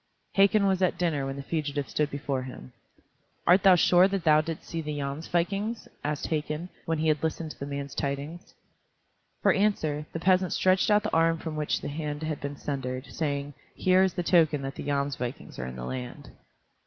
Hakon 0.33 0.65
was 0.65 0.81
at 0.81 0.97
dinner 0.97 1.27
when 1.27 1.35
the 1.35 1.43
fugitive 1.43 1.87
stood 1.87 2.09
before 2.09 2.41
him. 2.41 2.73
"Art 3.45 3.61
thou 3.61 3.75
sure 3.75 4.07
that 4.07 4.23
thou 4.23 4.41
didst 4.41 4.67
see 4.67 4.81
the 4.81 4.97
Jomsvikings?" 4.97 5.87
asked 6.03 6.25
Hakon, 6.25 6.69
when 6.85 6.97
he 6.97 7.07
had 7.07 7.21
listened 7.21 7.51
to 7.51 7.59
the 7.59 7.67
man's 7.67 7.93
tidings. 7.93 8.55
For 9.43 9.53
answer, 9.53 10.07
the 10.11 10.19
peasant 10.19 10.53
stretched 10.53 10.89
out 10.89 11.03
the 11.03 11.13
arm 11.15 11.37
from 11.37 11.55
which 11.55 11.81
the 11.81 11.87
hand 11.87 12.23
had 12.23 12.41
been 12.41 12.55
sundered, 12.57 13.05
saying, 13.13 13.53
"Here 13.75 14.01
is 14.01 14.15
the 14.15 14.23
token 14.23 14.63
that 14.63 14.73
the 14.73 14.87
Jomsvikings 14.87 15.59
are 15.59 15.67
in 15.67 15.75
the 15.75 15.85
land." 15.85 16.31